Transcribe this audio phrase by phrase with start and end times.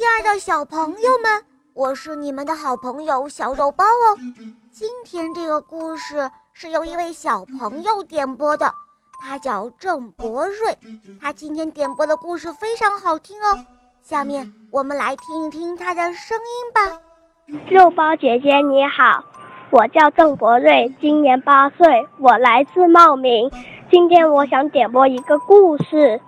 [0.00, 4.16] 亲爱的小朋友们，我是你们的好朋友小肉包哦。
[4.70, 8.72] 今天这个故事是由一位小朋友点播的，
[9.20, 10.74] 他叫郑博瑞。
[11.20, 13.58] 他今天点播的故事非常好听哦。
[14.00, 16.98] 下面我们来听一听他的声音吧。
[17.68, 19.22] 肉包姐姐你好，
[19.68, 23.50] 我叫郑博瑞，今年八岁，我来自茂名。
[23.90, 26.18] 今天我想点播一个故事，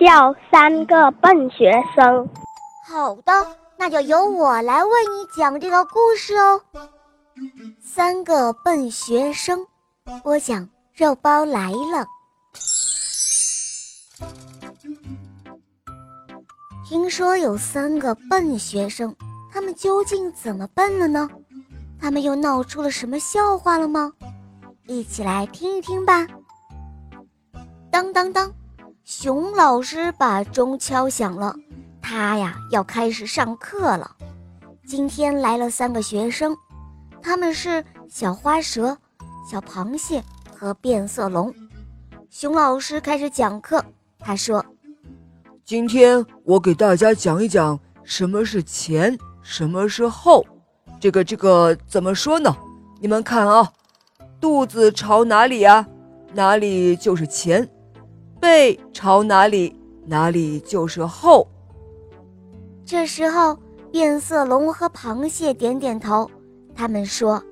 [0.00, 2.28] 叫《三个笨学生》。
[2.92, 3.32] 好的，
[3.78, 6.60] 那就由我来为你讲这个故事哦。
[7.82, 9.66] 三个笨学生，
[10.22, 12.06] 播讲肉包来了。
[16.86, 19.16] 听说有三个笨学生，
[19.50, 21.30] 他们究竟怎么笨了呢？
[21.98, 24.12] 他们又闹出了什么笑话了吗？
[24.86, 26.26] 一起来听一听吧。
[27.90, 28.52] 当当当，
[29.02, 31.56] 熊老师把钟敲响了。
[32.02, 34.10] 他呀要开始上课了，
[34.86, 36.54] 今天来了三个学生，
[37.22, 38.98] 他们是小花蛇、
[39.48, 40.22] 小螃蟹
[40.54, 41.54] 和变色龙。
[42.28, 43.82] 熊老师开始讲课，
[44.18, 44.64] 他说
[45.64, 50.44] ：“今天我给大家讲一讲什么是前，什么是后。
[51.00, 52.54] 这个这个怎么说呢？
[53.00, 53.72] 你们看啊，
[54.40, 55.86] 肚子朝哪里呀？
[56.34, 57.64] 哪里就是前；
[58.40, 61.48] 背朝哪里，哪里就是后。”
[62.84, 63.56] 这时候，
[63.90, 66.30] 变色龙和螃蟹点点头，
[66.74, 67.42] 他们说：“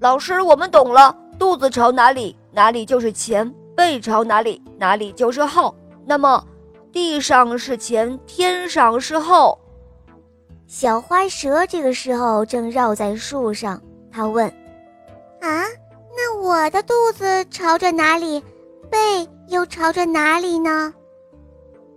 [0.00, 1.16] 老师，我们懂了。
[1.38, 5.74] 肚子朝哪里，哪里就是前；背朝哪里，哪里就是后。
[6.04, 6.44] 那么，
[6.92, 9.58] 地上是前，天上是后。”
[10.66, 14.46] 小花蛇这个时候正绕在树上，它问
[15.40, 15.64] ：“啊，
[16.16, 18.42] 那我的肚子朝着哪里，
[18.90, 20.92] 背又朝着哪里呢？”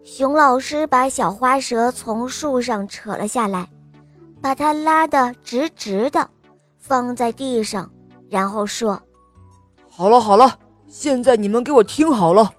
[0.06, 3.68] 熊老师把小花蛇从树上扯了下来，
[4.40, 6.30] 把它拉得直直的，
[6.78, 7.90] 放在地上，
[8.30, 9.02] 然后说
[9.90, 12.54] ：“好了好了，现在你们给我听好了，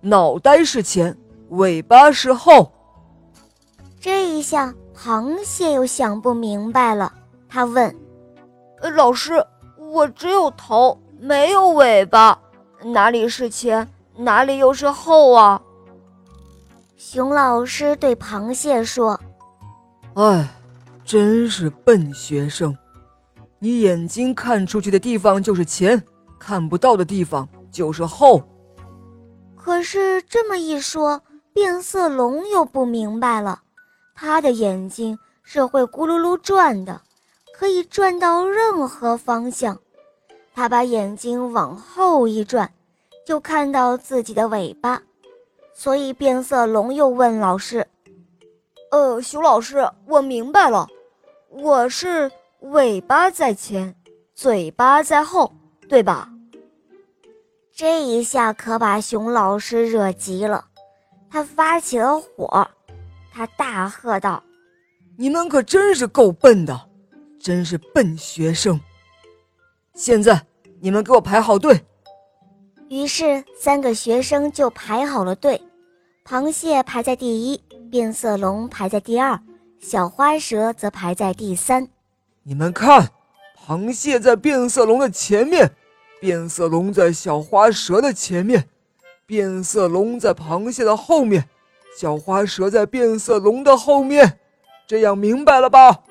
[0.00, 1.16] 脑袋是前，
[1.50, 2.72] 尾巴是后。”
[4.00, 7.12] 这一下，螃蟹又想不明白了，
[7.48, 7.94] 他问
[8.82, 9.40] ：“呃老师，
[9.78, 12.36] 我只有头，没有尾巴，
[12.82, 15.62] 哪里是前，哪里又是后啊？”
[17.00, 19.18] 熊老师对螃蟹说
[20.14, 20.48] ：“哎，
[21.04, 22.76] 真是笨学生！
[23.60, 26.02] 你眼睛看出去的地方就是前，
[26.40, 28.42] 看不到的地方就是后。”
[29.54, 31.22] 可是这么一说，
[31.52, 33.62] 变色龙又不明白了。
[34.16, 37.00] 他的眼睛是会咕噜噜转的，
[37.56, 39.78] 可以转到任何方向。
[40.52, 42.68] 他把眼睛往后一转，
[43.24, 45.00] 就看到自己的尾巴。
[45.80, 47.86] 所以，变色龙又问老师
[48.90, 50.88] ：“呃，熊老师，我明白了，
[51.50, 52.28] 我是
[52.62, 53.94] 尾巴在前，
[54.34, 55.52] 嘴巴在后，
[55.88, 56.28] 对吧？”
[57.72, 60.64] 这一下可把熊老师惹急了，
[61.30, 62.68] 他发起了火，
[63.32, 64.42] 他大喝道
[65.16, 66.88] ：“你们可真是够笨的，
[67.38, 68.80] 真是笨学生！
[69.94, 70.44] 现在
[70.80, 71.80] 你们给我排好队。”
[72.90, 75.62] 于是，三个学生就排好了队。
[76.28, 77.58] 螃蟹排在第一，
[77.90, 79.40] 变色龙排在第二，
[79.80, 81.88] 小花蛇则排在第三。
[82.42, 83.08] 你们看，
[83.56, 85.72] 螃蟹在变色龙的前面，
[86.20, 88.68] 变色龙在小花蛇的前面，
[89.24, 91.48] 变色龙在螃蟹的后面，
[91.98, 94.38] 小花蛇在变色龙的后面。
[94.86, 96.02] 这样明白了吧？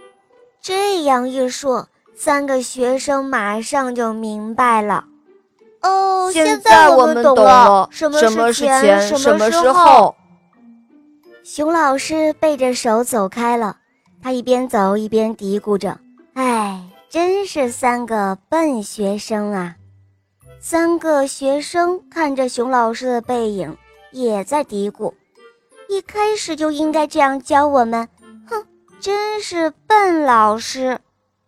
[0.59, 5.05] 这样一说，三个学生马上就明白了。
[5.82, 10.16] 哦，现在我们懂了，什么是前，什么是后。
[11.44, 13.78] 熊老师背着手走开了，
[14.22, 15.98] 他一边走一边嘀咕着
[16.36, 19.76] ：“哎，真是三个笨学生啊！”
[20.60, 23.78] 三个学生看着熊老师的背影，
[24.12, 25.14] 也在嘀咕
[25.88, 28.09] ：“一开始就应该这样教我们。”
[28.50, 28.66] 哼，
[29.00, 31.00] 真是笨老师！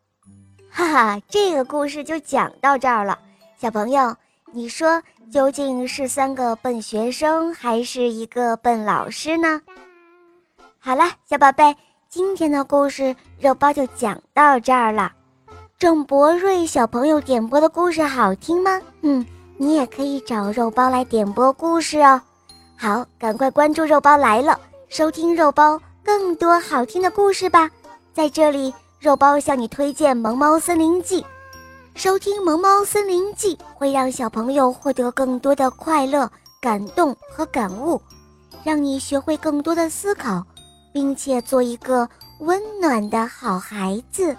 [0.72, 3.20] 哈哈，这个故事就讲到这儿了，
[3.60, 4.16] 小朋友。
[4.52, 9.62] 你说究竟是三个笨学生，还是一个笨老师呢？
[10.80, 11.76] 好了，小宝贝，
[12.10, 15.12] 今天的故事肉包就讲到这儿了。
[15.78, 18.82] 郑博瑞小朋友点播的故事好听吗？
[19.02, 19.24] 嗯，
[19.58, 22.20] 你也可以找肉包来点播故事哦。
[22.78, 24.58] 好，赶快关注肉包来了，
[24.88, 27.70] 收听肉包更多好听的故事吧。
[28.14, 31.22] 在这里，肉包向你推荐《萌猫森林记》。
[32.00, 36.32] 收听《萌猫森林记》会让小朋友获得更多的快乐、
[36.62, 38.02] 感动和感悟，
[38.64, 40.42] 让你学会更多的思考，
[40.94, 42.08] 并且做一个
[42.40, 44.34] 温暖的好孩子。